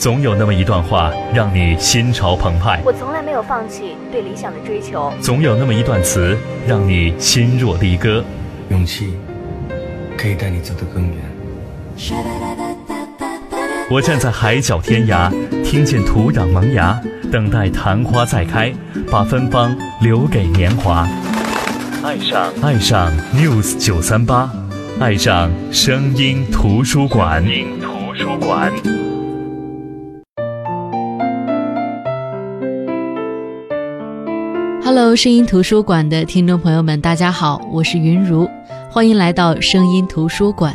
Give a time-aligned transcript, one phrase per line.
[0.00, 5.12] 总有那么一段话让你心潮澎湃，我从来没有放弃对理想的追求。
[5.20, 6.34] 总有那么一段词
[6.66, 8.24] 让你心若离歌，
[8.70, 9.12] 勇气
[10.16, 11.16] 可以带你走得更远。
[13.90, 15.30] 我站在海角天涯，
[15.62, 16.98] 听见土壤萌芽，
[17.30, 18.72] 等待昙花再开，
[19.10, 21.06] 把芬芳留给年华。
[22.02, 24.50] 爱上爱上 News 九三八，
[24.98, 27.44] 爱上声音图书馆。
[27.44, 28.72] 声音图书馆。
[34.92, 38.50] Hello，声音图书馆的听众朋友们，大家好，我是云如，
[38.90, 40.74] 欢迎来到声音图书馆。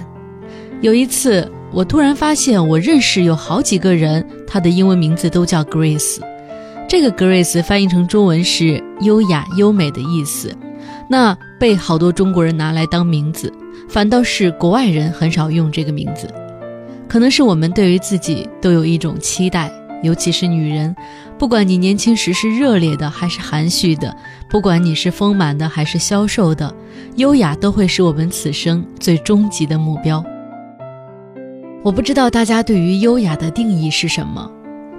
[0.80, 6.22] 有一次，我突然发现，我认识有好几个人，他的英文名字都叫 Grace。
[6.88, 10.56] 这个 Grace 翻译成中文是优雅、优美的意思。
[11.09, 13.52] 那被好多中国人拿来当名字，
[13.90, 16.26] 反倒是国外人很少用这个名字。
[17.09, 19.70] 可能是我们对于自己都有一种期待。
[20.05, 20.95] 尤其是女人，
[21.38, 24.16] 不管你年轻时是热烈的还是含蓄的，
[24.48, 26.73] 不管你是丰满的还是消瘦的，
[27.16, 30.23] 优雅都会是我们此生最终极的目标。
[31.83, 34.50] 我不知道大家对于优雅的定义是什么？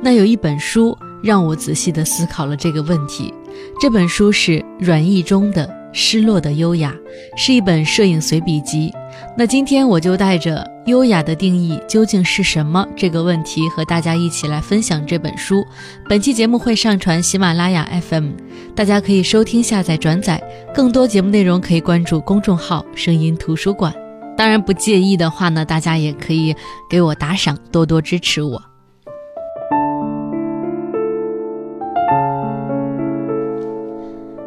[0.03, 3.33] 那有一本书让我仔细地思考了这个问题。
[3.81, 5.67] 这本书是阮义中的
[5.99, 6.95] 《失落的优雅》，
[7.43, 8.93] 是一本摄影随笔集。
[9.35, 15.65] 那今天我就带着优雅的定义究竟是什么这个问题，和大家一起来分享这本书。
[16.07, 18.33] 本期节目会上传喜马拉雅 FM，
[18.75, 20.39] 大家可以收听、下载、转载。
[20.75, 23.91] 更多节目内容可以关注公众号“声音图书馆”。
[24.37, 26.55] 当然不介意的话呢，大家也可以
[26.91, 28.63] 给我打赏，多多支持我。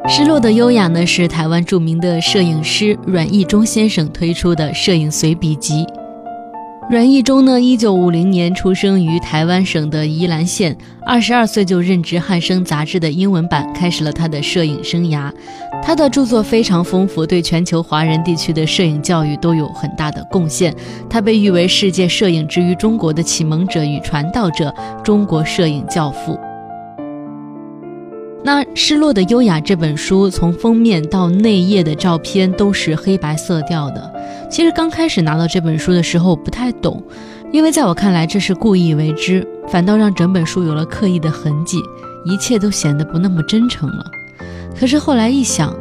[0.07, 5.85] 失落的优雅呢，是台湾著名的摄影师阮义忠先生推出的摄影随笔集。
[6.89, 15.31] 阮义忠呢，一九五零年出生于台湾省的宜兰县，二十二岁就任职《汉生》杂志的英文版，开始了他的摄影生涯。
[15.83, 20.73] 他的著作非常丰富，对全球华人地区的摄影教育都有很大的贡献。
[21.07, 24.73] 他被誉为世界摄影之于中国的启蒙者与传道者，
[25.03, 26.39] 中国摄影教父。
[28.41, 34.11] 那《失落的优雅》这本书，从封面到内页的照片都是黑白色调的。
[34.49, 37.03] 其实刚开始拿到这本书的时候不太懂，
[37.51, 41.77] 因为在我看来这是故意为之，反倒让整本书有了刻意的痕迹，
[42.25, 44.05] 一切都显得不那么真诚了。
[44.79, 45.75] 可是后来一想，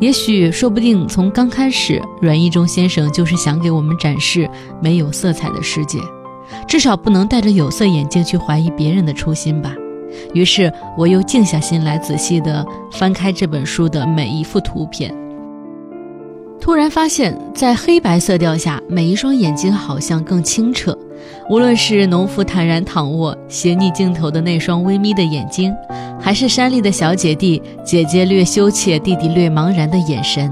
[0.00, 4.48] 也许说不定从刚开始，阮义忠先生就是想给我们展示
[4.80, 5.98] 没有色彩的世界，
[6.66, 9.74] 至少不能戴着有色眼镜去怀疑别人的初心吧。
[10.34, 15.14] 于是我又静下心来，仔细地翻开这本书的每一幅图片，
[16.60, 20.96] 突然发现，在黑白色调下，每一双眼睛好像更清澈。
[21.48, 25.72] 无论是农夫坦然躺卧、斜睨镜头的那双微眯的眼睛，
[26.18, 30.50] 还是山里的小姐弟，姐姐略羞怯，弟弟略茫然的眼神，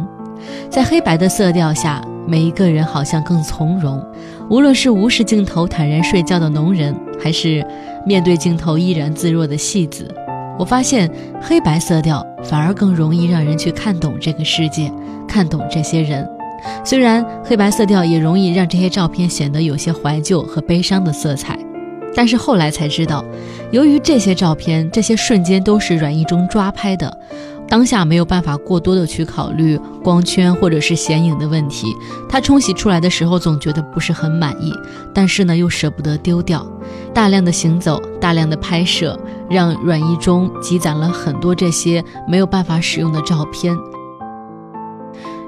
[0.69, 4.05] 在黑白的色调下，每一个人好像更从容。
[4.49, 7.65] 无论是无视镜头坦然睡觉的农人，还是
[8.07, 10.13] 面对镜头依然自若的戏子，
[10.59, 11.11] 我发现
[11.41, 14.93] 黑白色调反而更容易让人去看懂这个世界，
[15.29, 16.29] 看懂这些人。
[16.85, 21.59] 虽然黑白色调也容易让这些照片显得有些怀旧和悲伤的色彩，
[22.15, 23.25] 但是后来才知道，
[23.71, 27.19] 由于这些照片、这些瞬间都是阮义忠抓拍的。
[27.71, 31.97] 当下没有办法过多的去考虑光圈或者是显影的问题，
[32.29, 34.75] 他冲洗出来的时候总觉得不是很满意，
[35.15, 36.67] 但是呢又舍不得丢掉。
[37.15, 39.17] 大量的行走，大量的拍摄，
[39.49, 43.73] 让阮义忠积攒了很多这些没有办法使用的照片。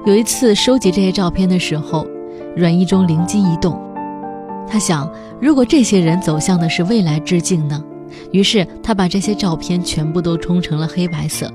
[0.05, 2.07] 有一次收集这些照片的时候，
[2.55, 3.77] 阮义忠灵机一动，
[4.65, 7.83] 他想，如果这些人走向的是未来致敬呢？
[8.31, 11.51] 于是他把这些照片全部都冲成了黑白色。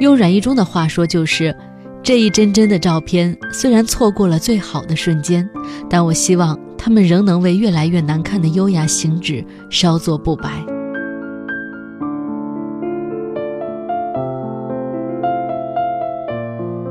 [0.00, 1.54] 用阮义忠的话说，就是
[2.02, 5.48] 这一帧帧的照片，虽然错过了最好的瞬间，
[5.90, 10.50] 但我希望他们仍能为越来越难看的优雅行止稍作不白。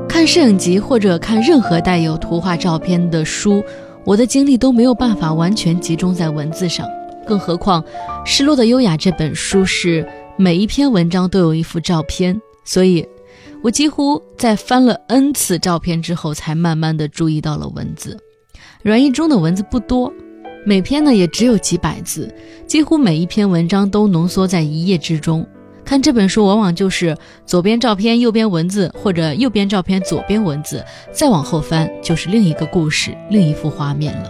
[0.08, 3.62] 看摄影集或者看任何带有图画照片的书，
[4.04, 6.86] 我的精力都没有办法完全集中在文字上，
[7.24, 7.80] 更何况
[8.24, 10.04] 《失落的优雅》这本书是
[10.36, 12.40] 每一篇文章都有一幅照片。
[12.68, 13.02] 所以，
[13.62, 18.14] 我几乎在翻了 n 次照片之后，才慢慢的注意到了文字。
[18.82, 20.12] 阮义忠的文字不多，
[20.66, 22.30] 每篇呢也只有几百字，
[22.66, 25.46] 几乎每一篇文章都浓缩在一页之中。
[25.82, 27.16] 看这本书，往往就是
[27.46, 34.28] 左边照片，右边文字，或者右边照片，左边文字，再往后翻就是另一个故事，另一幅画面了。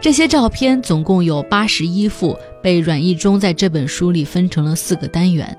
[0.00, 5.56] 这些照片总共有八十一幅，被阮义忠在这本书里分成了四个单元。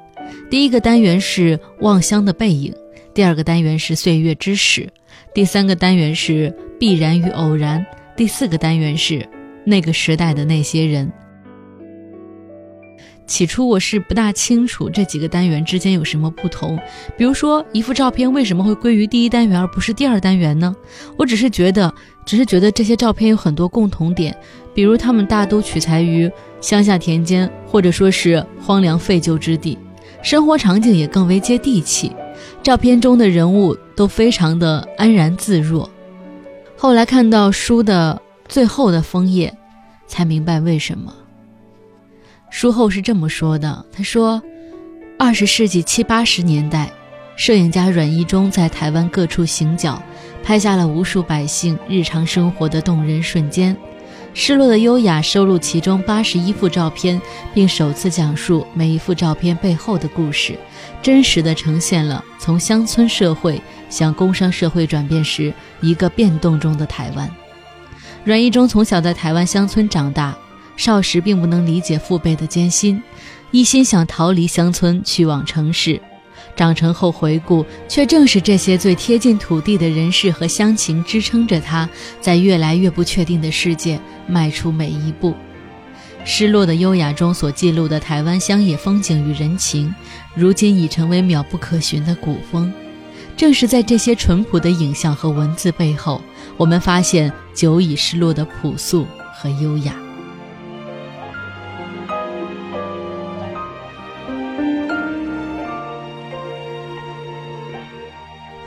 [0.50, 2.74] 第一个单元是望乡的背影，
[3.13, 4.88] 第二个单元是岁月之始，
[5.33, 7.85] 第三个单元是必然与偶然，
[8.15, 9.27] 第四个单元是
[9.65, 11.12] 那个时代的那些人。
[13.25, 16.77] 起初我是不大清楚这几个单元之间有什么不同，
[17.18, 20.75] 比如说一幅照片为什么会归于第一单元而不是第二单元呢？
[21.18, 21.91] 我只是觉得，
[22.25, 24.35] 只是觉得这些照片有很多共同点，
[24.75, 29.77] 比如它们大都取材于乡下田间，或者说是荒凉废旧之地，
[30.24, 32.12] 生活场景也更为接地气，
[32.64, 35.88] 照片中的人物都非常的安然自若。
[36.78, 39.54] 后来看到书的最后的枫叶，
[40.08, 41.14] 才明白为什么。
[42.50, 44.42] 书后是这么说的：“他说，
[45.20, 46.90] 二十世纪七八十年代，
[47.36, 50.02] 摄影家阮义忠在台湾各处行脚，
[50.42, 53.76] 拍下了无数百姓日常生活的动人瞬间。
[54.33, 57.21] 《失落的优雅》收录其中八十一幅照片，
[57.53, 60.57] 并首次讲述每一幅照片背后的故事，
[61.01, 67.30] 真实的呈现了从乡村社会向工商社会转变时一个变动中的台湾。
[68.24, 70.35] 阮义忠从小在台湾乡村长大。”
[70.75, 73.00] 少时并不能理解父辈的艰辛，
[73.51, 76.01] 一心想逃离乡村去往城市。
[76.56, 81.90] 长成后回顾，却正是这些最贴近土地的人事和乡情支撑着他，
[82.22, 85.34] 在越来越不确定的世界迈出每一步。
[86.26, 89.94] 失落的优雅中所记录的台湾乡野风景与人情，
[90.34, 92.72] 如今已成为渺不可寻的古风。
[93.36, 96.22] 正是在这些淳朴的影像和文字背后，
[96.56, 99.06] 我们发现久已失落的朴素
[99.36, 99.96] 和优雅。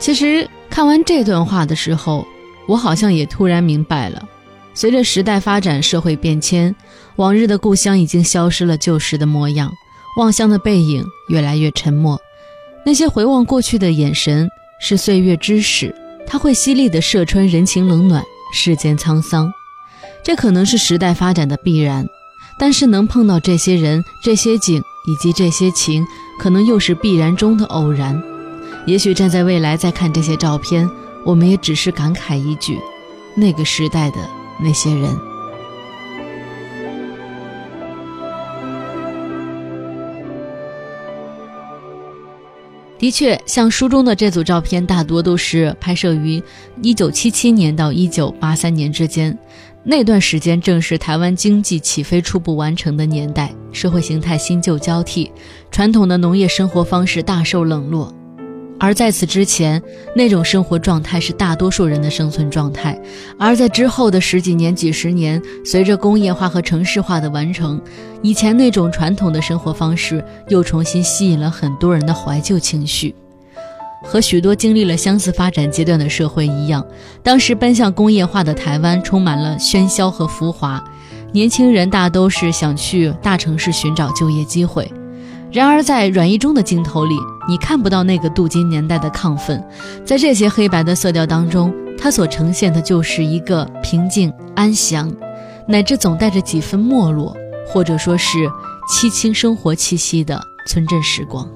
[0.07, 2.25] 其实看完这段话的时候，
[2.65, 4.25] 我好像也突然明白了：
[4.73, 6.73] 随着时代发展、社会变迁，
[7.17, 9.69] 往日的故乡已经消失了旧时的模样，
[10.17, 12.17] 望乡的背影越来越沉默。
[12.85, 14.47] 那些回望过去的眼神，
[14.79, 15.93] 是岁月之使，
[16.25, 19.51] 它会犀利地射穿人情冷暖、世间沧桑。
[20.23, 22.07] 这可能是时代发展的必然，
[22.57, 26.07] 但是能碰到这些人、这些景以及这些情，
[26.39, 28.23] 可能又是必然中的偶然。
[28.87, 30.89] 也许站在未来再看这些照片，
[31.25, 32.79] 我们也只是感慨一句：
[33.35, 34.17] 那个时代的
[34.63, 35.13] 那些人。
[42.97, 46.41] 的确，像书中的这组照片，大多都是拍摄于
[46.81, 49.37] 1977年到1983年之间。
[49.83, 55.29] 那段时间正是台湾经济起飞初步完成的年代，社会形态新旧交替，
[55.69, 58.16] 传统的农业生活方式大受冷落。
[58.79, 59.81] 而在此之前，
[60.15, 62.95] 那种生活状态是大多数人的生存状态；
[63.39, 67.81] 而在之后的十几年、几十年，随着工业化和城市化的完成，
[68.21, 73.15] 以前那种传统的生活方式又重新吸引了很多人的怀旧情绪。
[74.03, 76.85] 和许多经历了相似发展阶段的社会一样，
[77.23, 80.81] 当时奔向工业化的台湾充满了喧嚣和浮华，
[81.31, 84.89] 年轻人大都是想去大城市寻找就业机会。
[85.51, 87.15] 然而，在阮义中的镜头里，
[87.47, 89.63] 你看不到那个镀金年代的亢奋，
[90.05, 95.11] 在这些黑白的色调当中，他所呈现的就是一个平静安详，
[95.65, 97.35] 乃至总带着几分没落，
[97.65, 98.39] 或者说是
[98.89, 101.47] 凄清生活气息的村镇时光。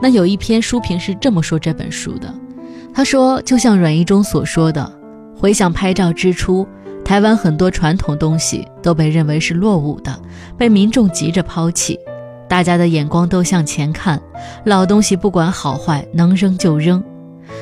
[0.00, 2.32] 那有一篇书评是这么说这本书的，
[2.94, 4.90] 他说：“就像阮义中所说的，
[5.36, 6.66] 回想拍照之初。”
[7.08, 10.14] 台湾很多传统东西都被认为是落伍的，
[10.58, 11.98] 被民众急着抛弃，
[12.46, 14.20] 大家的眼光都向前看，
[14.66, 17.02] 老东西不管好坏，能扔就扔，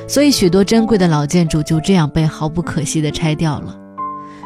[0.08, 3.78] 所以许多珍贵的老建筑就这样被毫不可惜地拆掉了。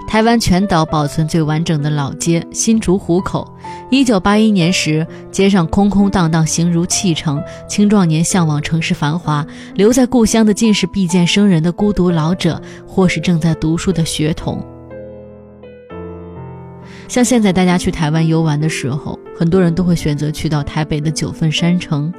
[0.07, 3.51] 台湾全岛保存最完整的老街新竹湖口，
[3.91, 14.63] 一九八一年时，街上空空荡荡，形如弃城，青壮年向往城市繁华，留在故乡的尽是必见生人的孤独老者，或是正在读书的学童。
[17.11, 22.15] 像现在大家去台湾游玩的时候，很多人都会选择去到台北的九份山城。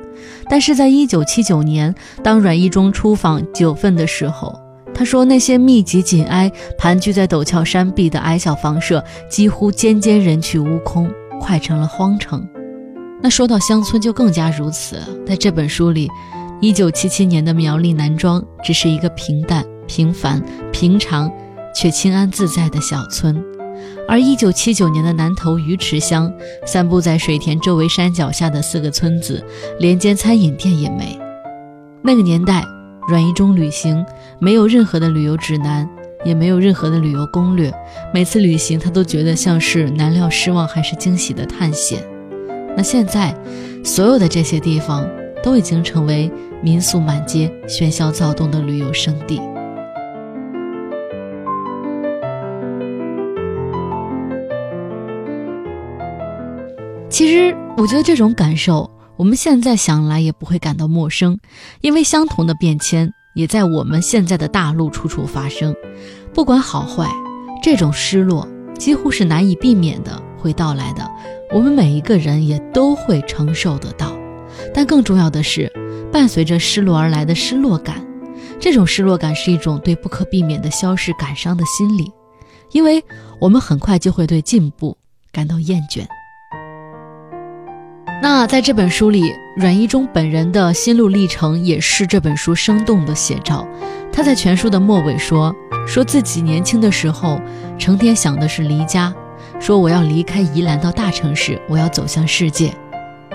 [0.50, 4.54] 但是在一九七九年，当阮义忠出访九份的时候，
[4.94, 12.46] 他说那些密集紧挨、盘踞在陡峭山壁的矮小房舍，几乎间间人去屋空，快成了荒城。
[13.22, 14.98] 那说到乡村，就更加如此。
[15.26, 16.10] 在这本书里，
[16.60, 20.44] 一九七七年的苗栗南庄只是一个平淡、平凡、
[20.74, 21.32] 平常，
[21.74, 23.42] 却清安自在的小村。
[24.08, 26.32] 而一九七九年的南投鱼池乡，
[26.66, 29.44] 散布在水田周围山脚下的四个村子，
[29.80, 31.18] 连间餐饮店也没。
[32.02, 32.64] 那个年代，
[33.08, 34.06] 阮一中旅行
[34.40, 35.88] 没有任何的旅游指南，
[36.26, 37.72] 也没有任何的旅游攻略。
[38.14, 42.04] 每次旅行，他都觉得像是难料、失望还是惊喜的探险。
[42.76, 43.36] 那现在，
[43.84, 45.08] 所有的这些地方
[45.44, 46.32] 都已经成为
[46.62, 49.42] 民宿满街、喧嚣躁动的旅游胜地。
[57.12, 61.38] 其实，我觉得这种感受，我们现在想来也不会感到陌生，
[61.82, 65.76] 因为相同的变迁也在我们现在的大陆处处发生。
[66.34, 67.10] 不管好坏，
[67.62, 68.48] 这种失落
[68.80, 71.06] 几乎是难以避免的会到来的，
[71.52, 74.18] 我们每一个人也都会承受得到。
[74.74, 75.70] 但更重要的是，
[76.14, 78.02] 伴随着失落而来的失落感，
[78.58, 82.10] 这种失落感是一种对不可避免的消逝感伤的心理，
[82.72, 83.04] 因为
[83.38, 84.96] 我们很快就会对进步
[85.34, 86.06] 感到厌倦。
[88.24, 93.68] 那在这本书里，阮一中本人的心路历程也是这本书生动的写照。
[94.14, 95.52] 他在全书的末尾说
[95.88, 97.42] ：“说自己年轻的时候，
[97.80, 99.12] 成天想的是离家，
[99.60, 102.72] 说我要离开宜兰到大城市，我要走向世界。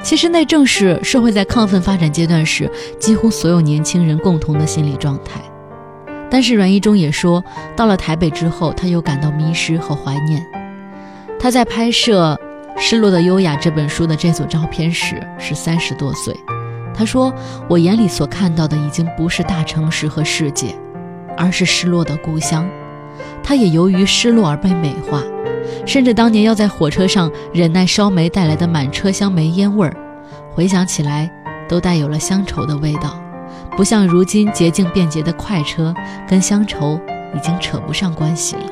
[0.05, 5.41] 其实那正是社会在亢奋发展阶段时，几乎所有年轻人共同的心理状态。
[6.31, 7.43] 但是阮一中也说，
[7.75, 10.47] 到了台北之后，他又感到迷失和怀念。
[11.41, 12.39] 他在拍摄。
[12.79, 16.39] 《失落的优雅》这本书的这组照片时是三十多岁，
[16.95, 17.33] 他说
[17.69, 20.75] ：“我眼里所看到的已经不是大城市和世界，
[21.37, 22.69] 而是失落的故乡。
[23.43, 25.23] 他也由于失落而被美化，
[25.87, 29.97] 甚至当年要在火车上忍耐烧煤带来的满车厢煤烟味儿，
[30.53, 31.31] 回想起来
[31.69, 33.19] 都带有了乡愁的味道，
[33.77, 35.95] 不像如今捷径便捷的快车，
[36.29, 37.01] 跟乡愁
[37.35, 38.63] 已经扯不上关系了。”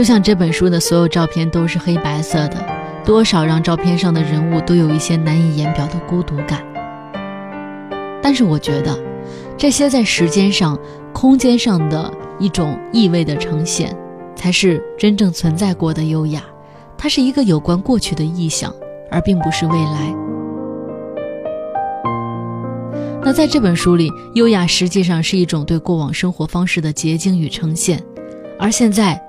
[0.00, 2.56] 就像这本书的所有照片都是黑白色的，
[3.04, 6.64] 多少让照片上的人物都有一些难以言表的孤独感。
[8.22, 8.98] 但是我觉得，
[9.58, 10.78] 这些在时间上、
[11.12, 13.94] 空间上的一种意味的呈现，
[14.34, 16.44] 才是真正存在过的优雅。
[16.96, 18.74] 它是一个有关过去的意象，
[19.10, 20.14] 而并不是未来。
[23.22, 28.02] 那在这本书里，优雅实际上是一种对过往生活方式的结晶与呈现，
[28.58, 29.22] 而现在。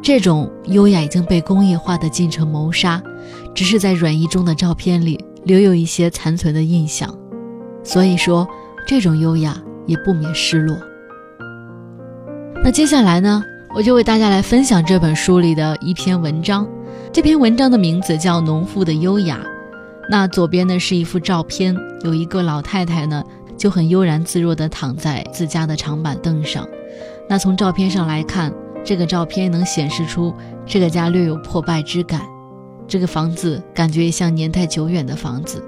[0.00, 3.02] 这种优雅已经被工业化的进程谋杀，
[3.54, 7.12] 只是在阮一中的照片里留有一些残存的印象。
[7.82, 8.46] 所以说，
[8.86, 10.76] 这种优雅也不免失落。
[12.64, 13.42] 那接下来呢，
[13.74, 16.66] 我就为大家来分享这本书里的一篇文章。
[17.12, 19.40] 这篇文章的名字叫《农妇的优雅》。
[20.10, 23.22] 那左边呢是一幅照片，有一个老太太呢
[23.58, 26.66] 就很悠然自若地躺在自家的长板凳上。
[27.28, 28.50] 那从照片上来看。
[28.84, 32.22] 这个照片能显示出这个家略有破败之感，
[32.86, 35.62] 这个房子感觉也像年代久远的房子，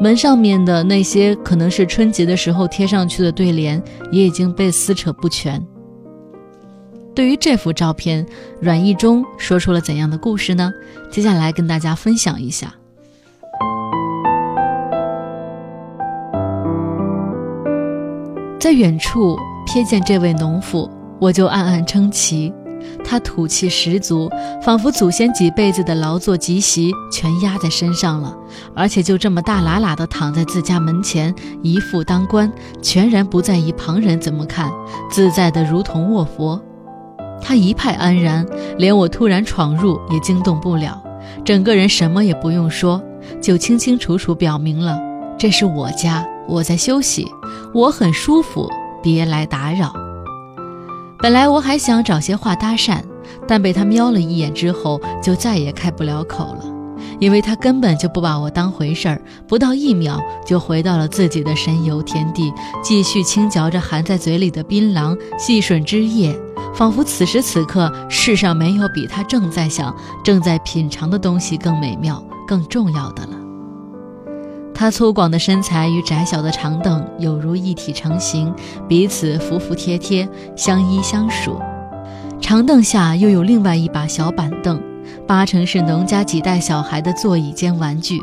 [0.00, 3.82] 门上面的那些可能是春节的时候贴上去的对联
[4.12, 5.60] 也已经被撕扯不全。
[7.14, 8.26] 对于这幅照片，
[8.60, 10.72] 阮义忠说出了怎样的故事呢？
[11.10, 12.74] 接下来跟大家分享一下。
[18.58, 19.36] 在远处
[19.66, 20.90] 瞥见这位农妇。
[21.20, 22.52] 我就暗暗称奇，
[23.04, 24.30] 他土气十足，
[24.62, 28.36] 仿佛祖先几辈子的劳作积习全压在身上了，
[28.74, 32.52] 而且就这么大喇喇地躺在自家门前，一副当官，
[32.82, 34.70] 全然不在意旁人怎么看，
[35.10, 36.60] 自在的如同卧佛。
[37.40, 41.02] 他一派安然，连我突然闯入也惊动不了，
[41.44, 43.02] 整个人什么也不用说，
[43.40, 45.00] 就清清楚楚表明了
[45.38, 47.26] 这是我家，我在休息，
[47.72, 48.68] 我很舒服，
[49.02, 50.03] 别来打扰。
[51.24, 53.00] 本来我还想找些话搭讪，
[53.48, 56.66] 但被他瞄了一眼之后，就再也开不了口了，
[57.18, 62.52] 因为他根本就不把我当回事儿，不到一秒就回到了自己的神游天地，
[62.82, 66.38] 继续轻嚼着含在嘴里的槟榔，细吮汁液，
[66.74, 73.43] 仿佛此时此刻世上没有比他正在想、正在品尝的东西更美妙、更重要的了。
[74.74, 78.52] 他粗犷的身材与窄小的长凳有如一体成型，
[78.88, 81.60] 彼此服服帖帖，相依相属。
[82.40, 84.82] 长凳下又有另外一把小板凳，
[85.26, 88.20] 八成是农家几代小孩的座椅兼玩具。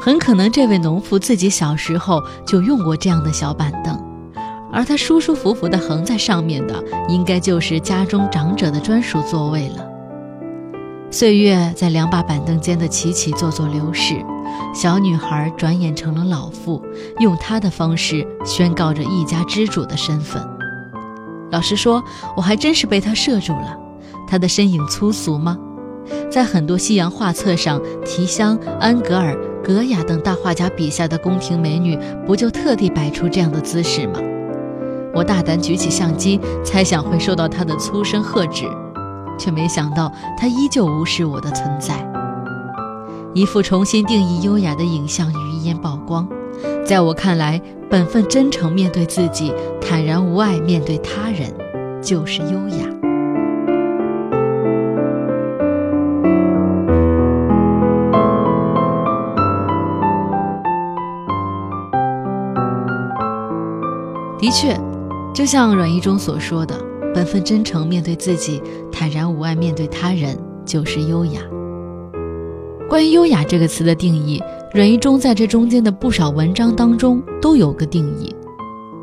[0.00, 3.98] 很可能这位农妇自己小时候就用过这样的小板凳，
[4.72, 6.74] 而他舒舒服服地横在上面的，
[7.08, 9.87] 应该就是家中长者的专属座位了。
[11.10, 14.14] 岁月在两把板凳间的起起坐坐流逝。
[14.74, 16.82] 小女孩转眼成了老妇，
[17.18, 20.42] 用她的方式宣告着一家之主的身份。
[21.50, 22.02] 老实说，
[22.36, 23.76] 我还真是被她摄住了。
[24.26, 25.56] 她的身影粗俗吗？
[26.30, 34.20] 在很多西洋画册上，提香、安格尔、格雅等大画家笔下的宫廷美女，不就特地摆出这样的姿势吗？
[35.14, 38.66] 我大胆举起相机，猜想会受到他的粗声喝止，
[39.38, 41.94] 却没想到他依旧无视我的存在。
[43.34, 46.26] 一副重新定义优雅的影像于一眼曝光，
[46.84, 51.54] 在我看来，本分真诚面对自己，坦然无碍面对他人，
[52.02, 52.86] 就是优雅。
[64.40, 64.74] 的确，
[65.34, 66.74] 就像阮一中所说的，
[67.12, 68.62] 本分真诚面对自己，
[68.98, 70.36] 坦然无碍面对他人，
[70.66, 71.40] 就是优雅。
[72.88, 74.42] 关于“优雅”这个词的定义，
[74.74, 78.34] 阮一中在这中间的不少文章当中都有个定义。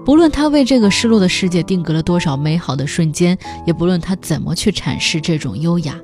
[0.03, 5.97] 不论他为这个失落的世界定格了多少美好的瞬间，也不论他怎么去阐释这种优雅，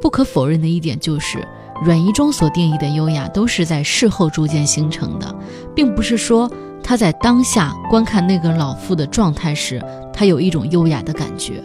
[0.00, 1.44] 不可否认的一点就是，
[1.84, 5.34] 阮一中所定义的优雅都是在事后逐渐形成的，
[5.74, 6.48] 并不是说。
[6.84, 9.80] 他在当下观看那个老妇的状态时，
[10.12, 11.62] 他有一种优雅的感觉，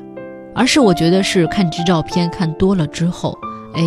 [0.58, 3.38] 而是我觉得是看这照片看多了之后，
[3.76, 3.84] 哎，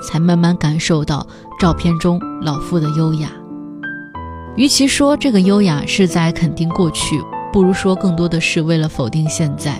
[0.00, 1.26] 才慢慢感受到
[1.58, 3.28] 照片中老妇的优雅。
[4.56, 7.20] 与其说这个优雅是在肯定过去，
[7.52, 9.76] 不如说更多的是为了否定现在。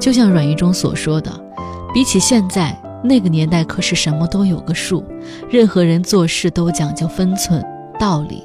[0.00, 1.30] 就像阮一中所说的，
[1.94, 5.04] 比起现在，那个年代可是什么都有个数，
[5.48, 7.64] 任何人做事都讲究分寸、
[7.98, 8.42] 道理。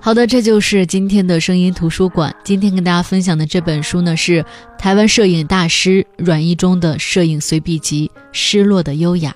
[0.00, 2.34] 好的，这就是今天的声音图书馆。
[2.44, 4.44] 今天跟大家分享的这本书呢，是
[4.78, 9.30] 台湾摄影大师阮一中的摄影随笔集《失落的优雅》。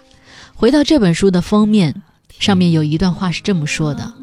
[0.54, 2.02] 回到这本书的封面，
[2.38, 4.14] 上面有一段话是这么说的：“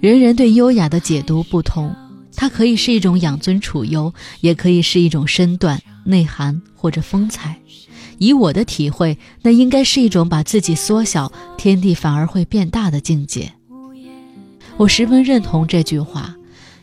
[0.00, 1.94] 人人对优雅的解读不同，
[2.36, 7.58] 它可以是一种养尊处优，也可以是一种身段、内涵或者风采。
[8.18, 13.52] 以我的体会，那应该是一种把自己缩小，天地反而会变大的境界。”
[14.76, 16.34] 我十分认同这句话，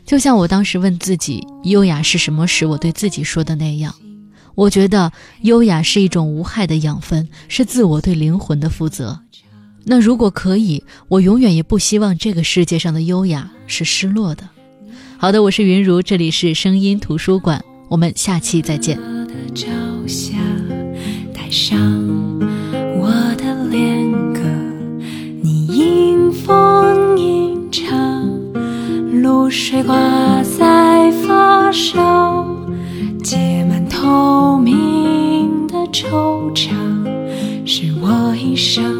[0.06, 3.94] 就像我当时问自己“优雅是什么”时，我对自己说的那样。
[4.56, 5.12] 我觉得
[5.42, 9.20] 优雅是一种无害的养分，是自我对灵魂的负责。
[9.86, 14.44] 那如果可以，我永远也不希望这个世界上的优雅是失落的。
[15.18, 19.00] 好的，我是云如，这里是声音图书馆，我们下期再见。
[29.50, 32.46] 露水挂在发梢，
[33.24, 36.70] 结满透明的惆怅，
[37.66, 38.99] 是我一生